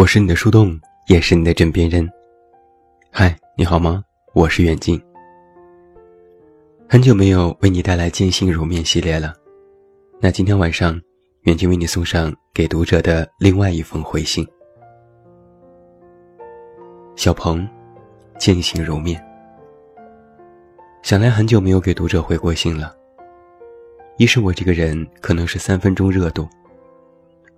[0.00, 2.10] 我是你的树洞，也是你的枕边人。
[3.10, 4.02] 嗨，你好吗？
[4.32, 4.98] 我是远近。
[6.88, 9.34] 很久没有为你带来见信如面系列了，
[10.18, 10.98] 那今天晚上，
[11.42, 14.42] 远近为你送上给读者的另外一封回信。
[17.14, 17.68] 小鹏，
[18.38, 19.22] 见信如面。
[21.02, 22.96] 想来很久没有给读者回过信了。
[24.16, 26.48] 一是我这个人可能是三分钟热度，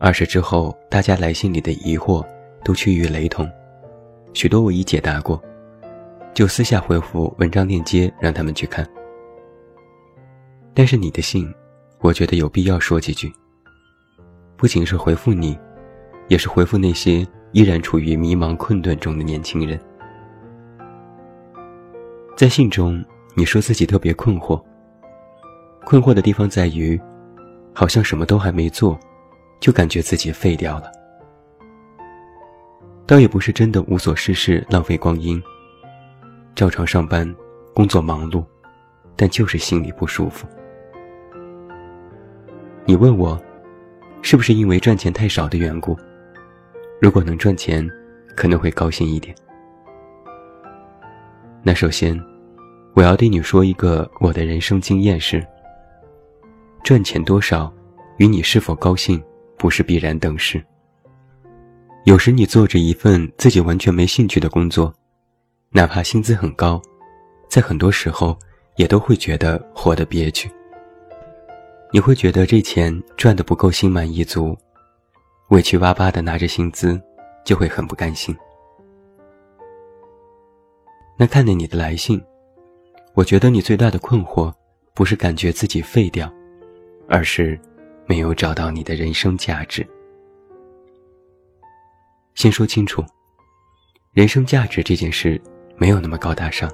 [0.04, 2.26] 二是之后大家来信里的疑惑
[2.64, 3.48] 都趋于雷同，
[4.32, 5.40] 许多我已解答过，
[6.34, 8.84] 就私下回复文章链接让他们去看。
[10.74, 11.48] 但是你的信，
[12.00, 13.32] 我觉得有必要说几句。
[14.56, 15.56] 不仅是回复你，
[16.26, 19.78] 也是回复那些依然处于迷茫困顿中的年轻人。
[22.36, 23.04] 在信中，
[23.36, 24.60] 你说自己特别困惑。
[25.84, 27.00] 困惑的地方在于，
[27.72, 28.98] 好像什么都还没做，
[29.62, 30.90] 就感觉自己废掉了。
[33.06, 35.40] 倒也不是真的无所事事、浪费光阴。
[36.52, 37.32] 照常上班，
[37.72, 38.44] 工作忙碌，
[39.14, 40.48] 但就是心里不舒服。
[42.84, 43.40] 你问我，
[44.20, 45.96] 是不是因为赚钱太少的缘故？
[47.00, 47.88] 如果能赚钱，
[48.36, 49.32] 可能会高兴一点。
[51.62, 52.20] 那首先，
[52.94, 55.46] 我要对你说一个我的人生经验是。
[56.82, 57.72] 赚钱多少，
[58.16, 59.22] 与你是否高兴
[59.62, 60.60] 不是必然等式。
[62.02, 64.92] 有时你做着一份自己完全没兴趣的工作，
[65.70, 66.82] 哪怕薪资很高，
[67.48, 68.36] 在很多时候
[68.74, 70.50] 也都会觉得活得憋屈。
[71.92, 74.58] 你会觉得这钱赚得不够心满意足，
[75.50, 77.00] 委屈巴巴的拿着薪资，
[77.44, 78.36] 就会很不甘心。
[81.16, 82.20] 那看着你的来信，
[83.14, 84.52] 我觉得你最大的困惑，
[84.92, 86.28] 不是感觉自己废掉。
[87.08, 87.60] 而是
[88.06, 89.86] 没有找到你的人生价值。
[92.34, 93.04] 先说清楚，
[94.12, 95.40] 人生价值这件事
[95.76, 96.70] 没有那么高大上，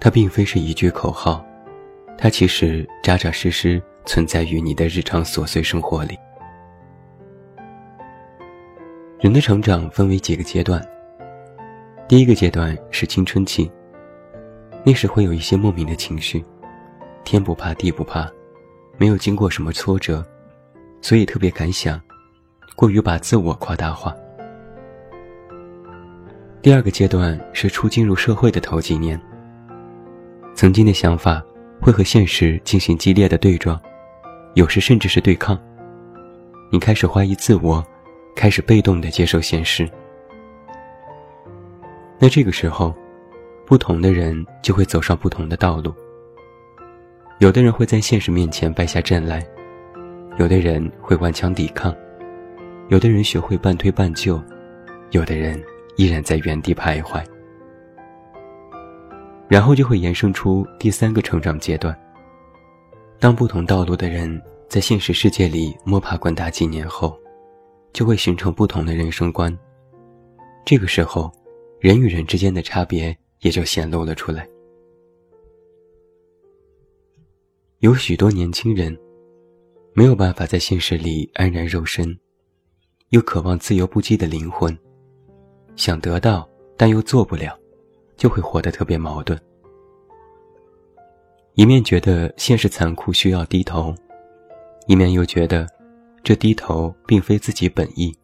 [0.00, 1.44] 它并非是一句口号，
[2.16, 6.18] 它其实扎扎实实存在于你的日常琐碎生活里。
[9.18, 10.80] 人的成长分为几个阶段，
[12.08, 13.70] 第一个阶段是青春期，
[14.84, 16.42] 那时会有一些莫名的情绪，
[17.22, 18.30] 天不怕地不怕。
[19.00, 20.22] 没有经过什么挫折，
[21.00, 21.98] 所以特别敢想，
[22.76, 24.14] 过于把自我夸大化。
[26.60, 29.18] 第二个阶段是初进入社会的头几年，
[30.54, 31.42] 曾经的想法
[31.80, 33.80] 会和现实进行激烈的对撞，
[34.52, 35.58] 有时甚至是对抗。
[36.70, 37.82] 你开始怀疑自我，
[38.36, 39.90] 开始被动的接受现实。
[42.18, 42.94] 那这个时候，
[43.64, 45.90] 不同的人就会走上不同的道路。
[47.40, 49.42] 有的人会在现实面前败下阵来，
[50.38, 51.96] 有的人会顽强抵抗，
[52.90, 54.38] 有的人学会半推半就，
[55.12, 55.58] 有的人
[55.96, 57.24] 依然在原地徘徊。
[59.48, 61.98] 然后就会延伸出第三个成长阶段。
[63.18, 67.18] 当不同道路的人在现实世界里摸爬滚打几年后，
[67.94, 69.58] 就会形成不同的人生观。
[70.62, 71.32] 这个时候，
[71.80, 74.46] 人与人之间的差别也就显露了出来。
[77.80, 78.94] 有许多年轻人，
[79.94, 82.14] 没有办法在现实里安然肉身，
[83.08, 84.78] 又渴望自由不羁的灵魂，
[85.76, 86.46] 想得到
[86.76, 87.58] 但又做不了，
[88.18, 89.40] 就会活得特别矛盾。
[91.54, 93.94] 一面觉得现实残酷需要低头，
[94.86, 95.66] 一面又觉得
[96.22, 98.14] 这低头并非自己本意，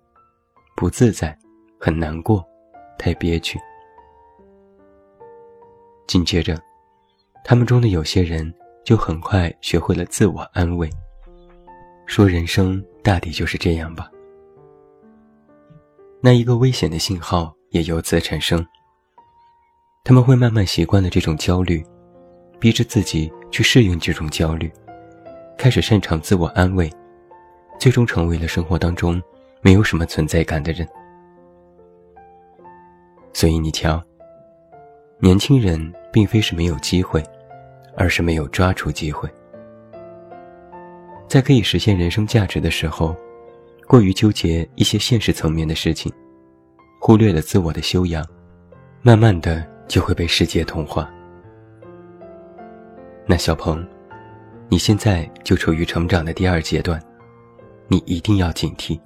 [0.76, 1.34] 不自在，
[1.80, 2.46] 很难过，
[2.98, 3.58] 太憋屈。
[6.06, 6.60] 紧接着，
[7.42, 8.54] 他们中的有些人。
[8.86, 10.88] 就很快学会了自我安慰，
[12.06, 14.08] 说人生大抵就是这样吧。
[16.20, 18.64] 那一个危险的信号也由此产生。
[20.04, 21.84] 他们会慢慢习惯了这种焦虑，
[22.60, 24.72] 逼着自己去适应这种焦虑，
[25.58, 26.88] 开始擅长自我安慰，
[27.80, 29.20] 最终成为了生活当中
[29.62, 30.86] 没有什么存在感的人。
[33.32, 34.00] 所以你瞧，
[35.18, 37.20] 年轻人并非是没有机会。
[37.96, 39.28] 而是没有抓住机会，
[41.26, 43.16] 在可以实现人生价值的时候，
[43.86, 46.12] 过于纠结一些现实层面的事情，
[47.00, 48.24] 忽略了自我的修养，
[49.00, 51.10] 慢慢的就会被世界同化。
[53.26, 53.84] 那小鹏，
[54.68, 57.02] 你现在就处于成长的第二阶段，
[57.88, 59.00] 你一定要警惕。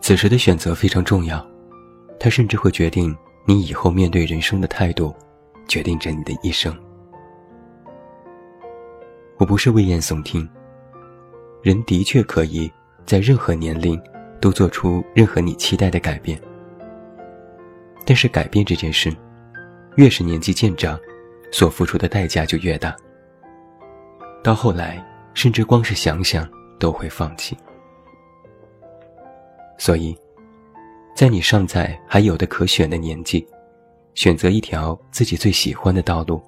[0.00, 1.44] 此时的选择非常重要，
[2.18, 3.16] 它甚至会决定
[3.46, 5.14] 你以后面对人生的态度，
[5.66, 6.76] 决定着你的一生。
[9.40, 10.46] 我不是危言耸听。
[11.62, 12.70] 人的确可以
[13.06, 13.98] 在任何年龄
[14.38, 16.38] 都做出任何你期待的改变。
[18.04, 19.10] 但是改变这件事，
[19.96, 21.00] 越是年纪渐长，
[21.50, 22.94] 所付出的代价就越大。
[24.44, 25.02] 到后来，
[25.32, 26.46] 甚至光是想想
[26.78, 27.56] 都会放弃。
[29.78, 30.14] 所以，
[31.16, 33.46] 在你尚在还有的可选的年纪，
[34.12, 36.42] 选择一条自己最喜欢的道路，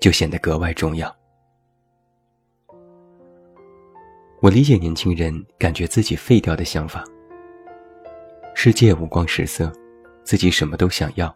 [0.00, 1.14] 就显得格外重要。
[4.42, 7.04] 我理解年轻人感觉自己废掉的想法。
[8.54, 9.70] 世界五光十色，
[10.24, 11.34] 自己什么都想要，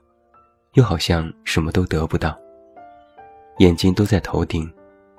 [0.73, 2.35] 又好像什么都得不到。
[3.59, 4.73] 眼睛都在头顶，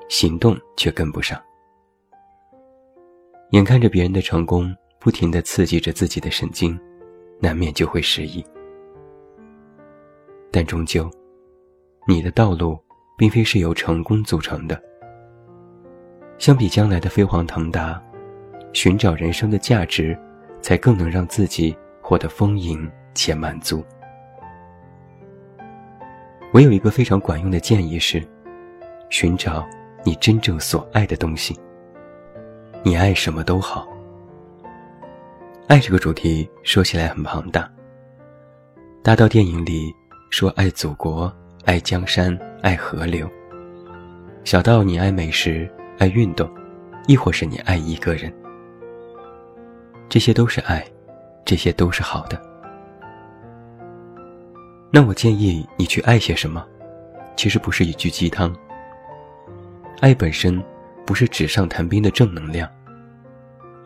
[0.09, 1.39] 行动却跟不上。
[3.51, 6.77] 眼看着别人的成功，不停地刺激着自己的神经，
[7.39, 8.43] 难免就会失忆。
[10.51, 11.07] 但终究，
[12.07, 12.79] 你的道路
[13.15, 14.81] 并非是由成功组成的。
[16.37, 18.01] 相比将来的飞黄腾达，
[18.73, 20.17] 寻找人生的价值，
[20.61, 23.83] 才更能让自己活得丰盈且满足。
[26.51, 28.21] 我有一个非常管用的建议是：
[29.09, 29.65] 寻找
[30.03, 31.57] 你真正所爱的东西。
[32.83, 33.87] 你爱什么都好。
[35.67, 37.69] 爱这个主题说起来很庞大，
[39.01, 39.91] 大到电影里
[40.29, 41.33] 说爱祖国、
[41.63, 43.27] 爱江山、爱河流，
[44.43, 45.67] 小到你爱美食。
[45.97, 46.49] 爱运动，
[47.07, 48.33] 亦或是你爱一个人，
[50.09, 50.85] 这些都是爱，
[51.45, 52.41] 这些都是好的。
[54.91, 56.65] 那我建议你去爱些什么？
[57.35, 58.55] 其实不是一句鸡汤。
[60.01, 60.61] 爱本身
[61.05, 62.69] 不是纸上谈兵的正能量，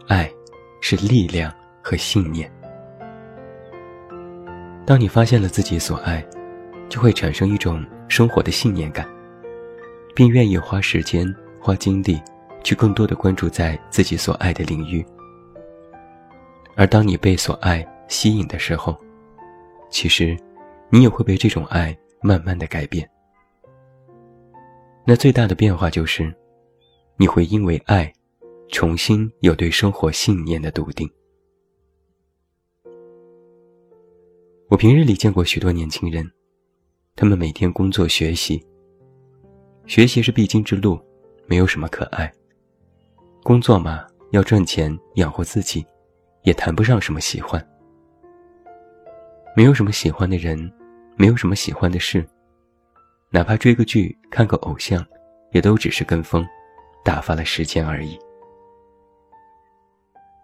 [0.07, 0.29] 爱
[0.81, 1.51] 是力量
[1.83, 2.51] 和信念。
[4.85, 6.25] 当你发现了自己所爱，
[6.89, 9.07] 就会产生一种生活的信念感，
[10.15, 11.31] 并愿意花时间。
[11.59, 12.19] 花精力
[12.63, 15.05] 去更多的关注在自己所爱的领域，
[16.75, 18.97] 而当你被所爱吸引的时候，
[19.89, 20.37] 其实
[20.89, 23.09] 你也会被这种爱慢慢的改变。
[25.05, 26.33] 那最大的变化就是，
[27.17, 28.11] 你会因为爱，
[28.69, 31.09] 重新有对生活信念的笃定。
[34.67, 36.29] 我平日里见过许多年轻人，
[37.15, 38.63] 他们每天工作学习，
[39.87, 40.99] 学习是必经之路。
[41.49, 42.31] 没有什么可爱。
[43.41, 45.83] 工作嘛，要赚钱养活自己，
[46.43, 47.59] 也谈不上什么喜欢。
[49.55, 50.71] 没有什么喜欢的人，
[51.17, 52.23] 没有什么喜欢的事，
[53.31, 55.03] 哪怕追个剧、看个偶像，
[55.51, 56.45] 也都只是跟风，
[57.03, 58.15] 打发了时间而已。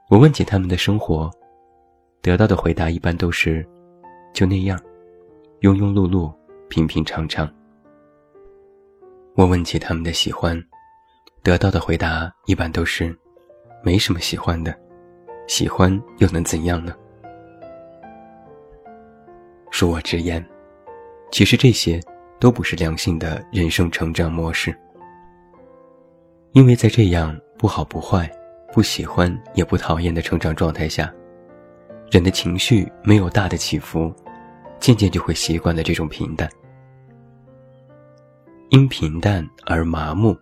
[0.10, 1.30] 我问起他们的生活，
[2.24, 3.64] 得到的回答一般都是：
[4.34, 4.80] 就那样，
[5.62, 6.34] 庸庸碌碌，
[6.68, 7.48] 平平常常。
[9.36, 10.60] 我问起他们的喜欢。
[11.46, 13.16] 得到的回答一般都是，
[13.84, 14.76] 没什么喜欢的，
[15.46, 16.92] 喜欢又能怎样呢？
[19.70, 20.44] 恕我直言，
[21.32, 22.02] 其实这些
[22.40, 24.76] 都不是良性的人生成长模式，
[26.54, 28.28] 因为在这样不好不坏、
[28.74, 31.14] 不喜欢也不讨厌的成长状态下，
[32.10, 34.12] 人的情绪没有大的起伏，
[34.80, 36.50] 渐渐就会习惯了这种平淡，
[38.70, 40.36] 因平淡而麻木。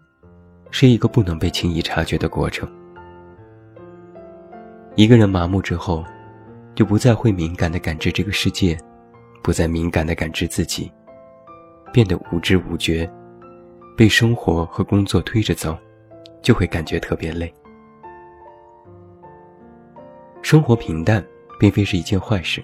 [0.75, 2.67] 是一个不能被轻易察觉的过程。
[4.95, 6.03] 一个人麻木之后，
[6.73, 8.75] 就不再会敏感地感知这个世界，
[9.43, 10.91] 不再敏感地感知自己，
[11.93, 13.07] 变得无知无觉，
[13.95, 15.77] 被生活和工作推着走，
[16.41, 17.53] 就会感觉特别累。
[20.41, 21.23] 生活平淡
[21.59, 22.63] 并非是一件坏事，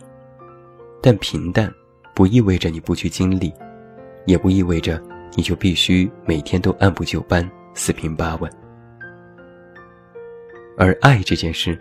[1.00, 1.72] 但平淡
[2.16, 3.54] 不意味着你不去经历，
[4.26, 5.00] 也不意味着
[5.36, 7.48] 你就必须每天都按部就班。
[7.74, 8.52] 四平八稳，
[10.78, 11.80] 而爱这件事，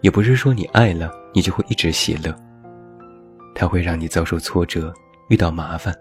[0.00, 2.34] 也不是说你爱了你就会一直喜乐。
[3.54, 4.94] 它会让你遭受挫折，
[5.28, 5.94] 遇到麻烦，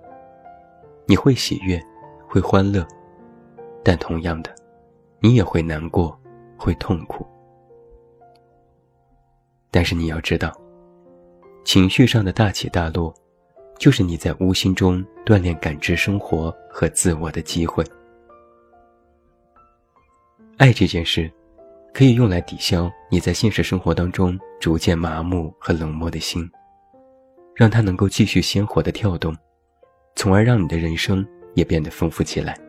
[1.05, 1.81] 你会喜悦，
[2.27, 2.87] 会欢乐，
[3.83, 4.55] 但同样的，
[5.19, 6.17] 你也会难过，
[6.55, 7.27] 会痛苦。
[9.71, 10.55] 但是你要知道，
[11.65, 13.13] 情绪上的大起大落，
[13.77, 17.83] 就是你在无形中锻炼感知生活和自我的机会。
[20.59, 21.31] 爱这件事，
[21.93, 26.45] 可以用来抵消你在现实生活当中逐渐麻木和冷漠的心，
[27.55, 29.33] 让它能够继续鲜活的跳动，
[30.17, 32.59] 从而让你的人生也变得丰富起来。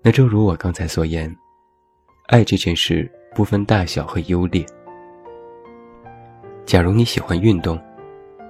[0.00, 1.30] 那正如我刚才所言，
[2.28, 4.64] 爱这件事不分大小和优劣。
[6.64, 7.78] 假如你喜欢运动，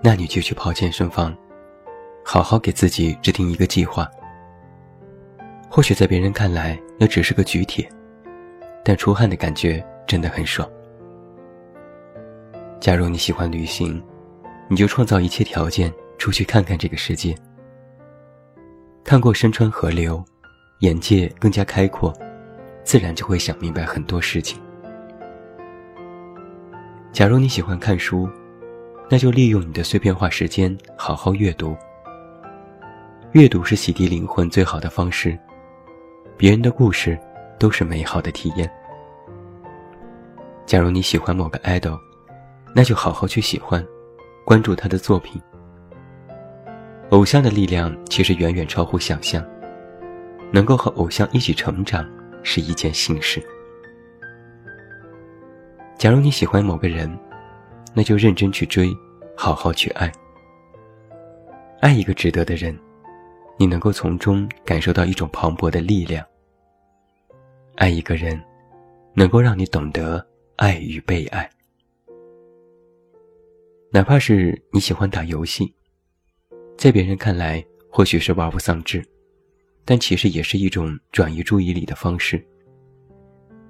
[0.00, 1.36] 那你就去跑健身房，
[2.24, 4.08] 好好给自己制定一个计划。
[5.70, 7.88] 或许在别人看来，那只是个举铁，
[8.84, 10.68] 但出汗的感觉真的很爽。
[12.80, 14.02] 假如你喜欢旅行，
[14.68, 17.34] 你就创造一切条件出去看看这个世界。
[19.04, 20.24] 看过山川河流，
[20.80, 22.12] 眼界更加开阔，
[22.82, 24.60] 自然就会想明白很多事情。
[27.12, 28.28] 假如你喜欢看书，
[29.10, 31.76] 那就利用你的碎片化时间好好阅读。
[33.32, 35.38] 阅读是洗涤灵魂最好的方式，
[36.38, 37.18] 别人的故事
[37.58, 38.70] 都是美好的体验。
[40.64, 41.98] 假如你喜欢某个 idol，
[42.72, 43.84] 那就好好去喜欢，
[44.44, 45.42] 关注他的作品。
[47.10, 49.44] 偶像的力量其实远远超乎想象，
[50.52, 52.08] 能够和偶像一起成长
[52.44, 53.42] 是一件幸事。
[55.98, 57.10] 假如你喜欢某个人，
[57.92, 58.96] 那就认真去追，
[59.36, 60.12] 好好去爱。
[61.80, 62.78] 爱一个值得的人，
[63.58, 66.24] 你能够从中感受到一种磅礴的力量。
[67.74, 68.40] 爱一个人，
[69.14, 71.48] 能够让你懂得爱与被爱。
[73.90, 75.74] 哪怕是你喜欢打游戏，
[76.76, 79.04] 在别人看来或许是玩物丧志，
[79.84, 82.42] 但其实也是一种转移注意力的方式。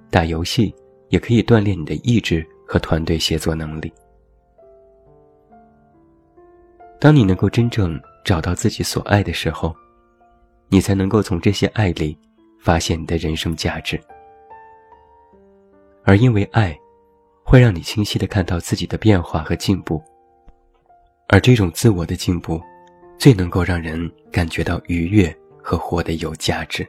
[0.09, 0.73] 打游戏。
[1.09, 3.91] 也可以锻炼你的意志和团队协作能力。
[6.99, 9.73] 当你能够真正找到自己所爱的时候，
[10.67, 12.17] 你才能够从这些爱里
[12.59, 13.99] 发现你的人生价值。
[16.03, 16.77] 而因为爱，
[17.43, 20.03] 会让你清晰的看到自己的变化和进步，
[21.29, 22.61] 而这种自我的进步，
[23.17, 26.85] 最能够让人感觉到愉悦和活得有价值。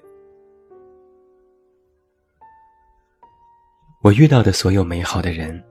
[4.02, 5.62] 我遇到的所有美好的人，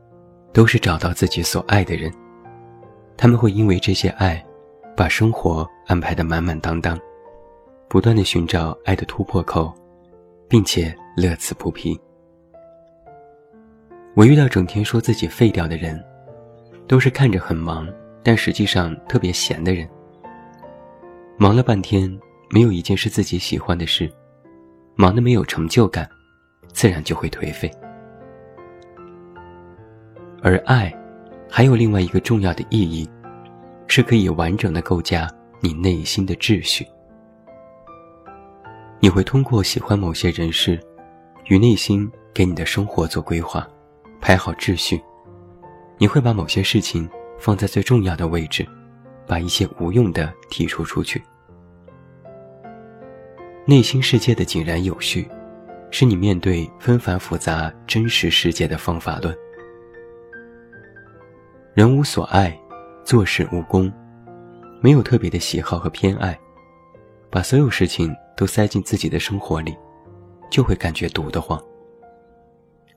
[0.54, 2.10] 都是找到自己所爱的人。
[3.22, 4.42] 他们会因为这些爱，
[4.96, 6.98] 把生活安排得满满当当，
[7.90, 9.74] 不断的寻找爱的突破口，
[10.48, 12.00] 并且乐此不疲。
[14.16, 16.02] 我遇到整天说自己废掉的人，
[16.88, 17.86] 都是看着很忙，
[18.24, 19.86] 但实际上特别闲的人。
[21.38, 22.10] 忙了半天，
[22.52, 24.10] 没有一件是自己喜欢的事，
[24.96, 26.10] 忙得没有成就感，
[26.72, 27.70] 自然就会颓废。
[30.42, 30.90] 而爱，
[31.50, 33.10] 还有另外一个重要的意义，
[33.88, 35.30] 是可以完整的构架
[35.60, 36.86] 你内心的秩序。
[39.00, 40.80] 你会通过喜欢某些人事，
[41.48, 43.68] 与内心给你的生活做规划，
[44.22, 45.02] 排好秩序。
[45.98, 48.66] 你会把某些事情放在最重要的位置，
[49.26, 51.22] 把一些无用的剔除出去。
[53.66, 55.28] 内心世界的井然有序，
[55.92, 59.36] 是你面对纷繁复杂真实世界的方法论。
[61.80, 62.54] 人无所爱，
[63.06, 63.90] 做事无功，
[64.82, 66.38] 没有特别的喜好和偏爱，
[67.30, 69.74] 把所有事情都塞进自己的生活里，
[70.52, 71.58] 就会感觉堵得慌。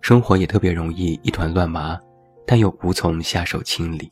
[0.00, 1.96] 生活也特别容易一团乱麻，
[2.44, 4.10] 但又无从下手清理。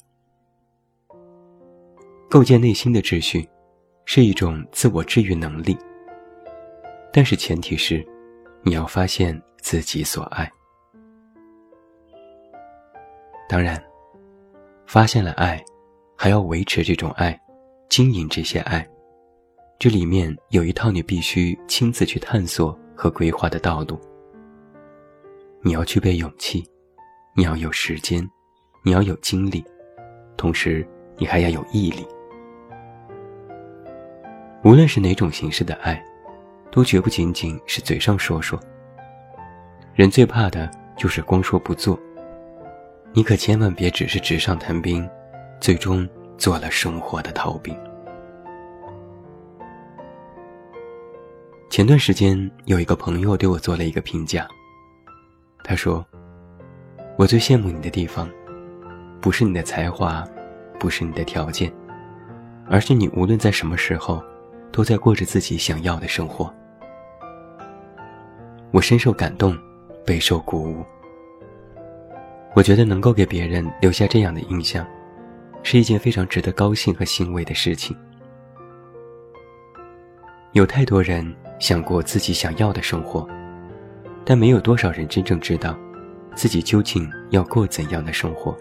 [2.30, 3.50] 构建内心的秩序，
[4.04, 5.76] 是一种自我治愈能力，
[7.12, 8.06] 但是前提是，
[8.62, 10.48] 你要发现自己所爱。
[13.48, 13.89] 当然。
[14.90, 15.64] 发现了爱，
[16.16, 17.40] 还要维持这种爱，
[17.88, 18.84] 经营这些爱，
[19.78, 23.96] 这里面有一套你必须亲自去探索和规划的道路。
[25.62, 26.68] 你要具备勇气，
[27.36, 28.28] 你要有时间，
[28.82, 29.64] 你要有精力，
[30.36, 30.84] 同时
[31.18, 32.04] 你还要有毅力。
[34.64, 36.04] 无论是哪种形式的爱，
[36.72, 38.58] 都绝不仅仅是嘴上说说。
[39.94, 41.96] 人最怕的就是光说不做。
[43.12, 45.08] 你可千万别只是纸上谈兵，
[45.60, 47.76] 最终做了生活的逃兵。
[51.68, 54.46] 前段时间有一个朋友对我做了一个评价，
[55.64, 56.06] 他说
[57.18, 58.30] ：“我最羡慕你的地方，
[59.20, 60.24] 不是你的才华，
[60.78, 61.72] 不是你的条件，
[62.68, 64.22] 而是你无论在什么时候，
[64.70, 66.52] 都在过着自己想要的生活。”
[68.70, 69.58] 我深受感动，
[70.06, 70.84] 备受鼓舞。
[72.54, 74.86] 我觉得能够给别人留下这样的印象，
[75.62, 77.96] 是一件非常值得高兴和欣慰的事情。
[80.52, 81.24] 有太多人
[81.60, 83.26] 想过自己想要的生活，
[84.24, 85.78] 但没有多少人真正知道，
[86.34, 88.56] 自己究竟要过怎样的生活。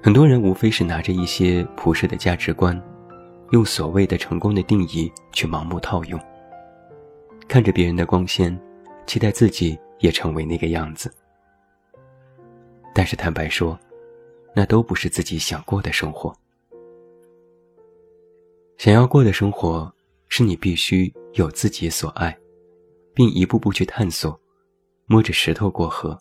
[0.00, 2.80] 很多人无非是拿着一些普世的价值观，
[3.50, 6.18] 用所谓的成功的定义去盲目套用，
[7.48, 8.56] 看着别人的光鲜，
[9.04, 11.12] 期待自己也成为那个样子。
[12.98, 13.78] 但是坦白说，
[14.56, 16.34] 那都不是自己想过的生活。
[18.76, 19.88] 想要过的生活，
[20.26, 22.36] 是你必须有自己所爱，
[23.14, 24.36] 并一步步去探索，
[25.06, 26.20] 摸着石头过河，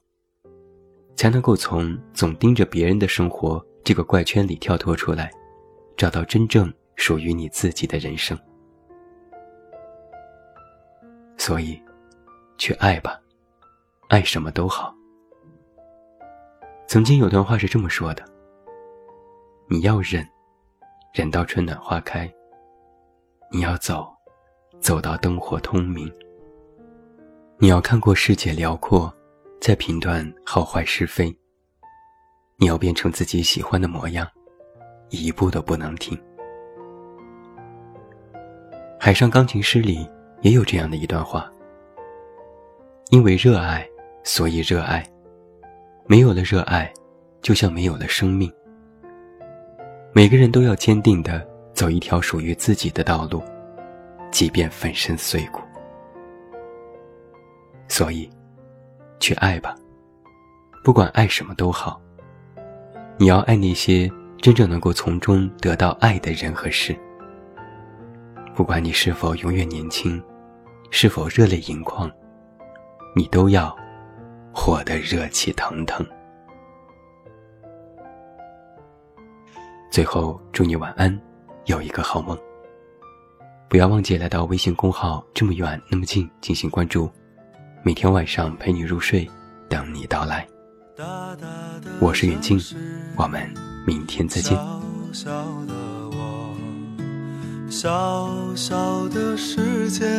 [1.16, 5.32] 才能够从总盯着别人的生活这个怪圈里跳脱出来，
[5.98, 8.38] 找到真正属于你自己的人生。
[11.40, 11.82] 所以，
[12.60, 13.20] 去爱吧，
[14.10, 14.96] 爱什么都好。
[16.88, 18.24] 曾经有段话是这么说的：
[19.68, 20.26] 你要忍，
[21.14, 22.26] 忍到春暖花开；
[23.52, 24.08] 你要走，
[24.80, 26.10] 走到灯火通明。
[27.58, 29.14] 你要看过世界辽阔，
[29.60, 31.38] 再评断好坏是非。
[32.56, 34.26] 你要变成自己喜欢的模样，
[35.10, 36.18] 一步都不能停。
[38.98, 40.10] 《海上钢琴师》里
[40.42, 41.52] 也有这样的一段话：
[43.10, 43.86] 因为热爱，
[44.24, 45.04] 所以热爱；
[46.10, 46.90] 没有了热爱，
[47.42, 48.50] 就像没有了生命。
[50.14, 53.44] 每个人都要坚定的走一条属于自己的道路，
[54.32, 55.60] 即便粉身碎骨。
[57.90, 58.30] 所以，
[59.20, 59.76] 去爱吧，
[60.82, 62.02] 不管爱什么都好。
[63.18, 66.98] 你要爱那些真正能够从中得到爱的人和事。
[68.56, 70.24] 不管你是否永远年轻，
[70.90, 72.10] 是否热泪盈眶，
[73.14, 73.76] 你都要
[74.60, 76.04] 活得热气腾腾。
[79.92, 81.16] 最后，祝你晚安，
[81.66, 82.36] 有一个好梦。
[83.70, 87.08] 不要忘记来到微信公号“这么远那么近”进行关注。
[87.84, 89.30] 每天晚上陪你入睡，
[89.70, 90.46] 等你到来。
[92.02, 92.60] 我是远近，
[93.16, 93.48] 我们
[93.86, 94.58] 明天再见。
[94.58, 94.82] 小
[95.14, 95.32] 小
[95.68, 95.74] 的
[96.12, 96.58] 我，
[97.70, 100.10] 小小的时间，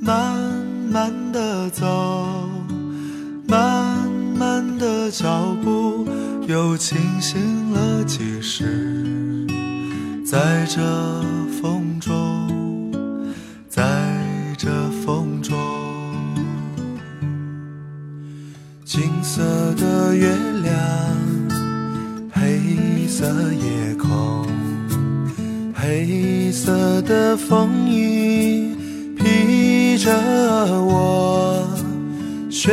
[0.00, 0.34] 慢
[0.90, 1.84] 慢的走，
[3.48, 6.06] 慢慢的脚步，
[6.48, 9.46] 又清醒了几时？
[10.24, 10.82] 在这
[11.62, 12.92] 风中，
[13.68, 13.82] 在
[14.58, 14.68] 这
[15.04, 15.56] 风中。
[18.84, 19.42] 金色
[19.74, 20.74] 的月亮，
[22.32, 24.46] 黑色夜空，
[25.72, 28.74] 黑色的风衣
[29.16, 30.12] 披着
[30.82, 31.64] 我。
[32.50, 32.72] 喧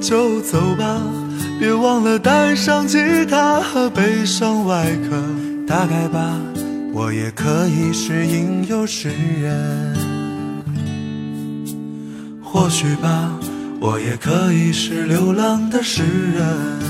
[0.00, 1.00] 就走吧，
[1.58, 5.22] 别忘了带上吉他和悲伤外壳。
[5.66, 6.36] 大概吧，
[6.92, 9.10] 我也可以是吟游诗
[9.40, 9.96] 人。
[12.42, 13.38] 或许吧。
[13.82, 16.89] 我也可以是流浪的诗人。